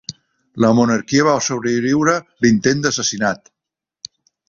La 0.63 0.71
monarquia 0.77 1.27
va 1.27 1.35
sobreviure 1.49 2.17
l"intent 2.47 2.85
d"assassinat. 2.87 3.57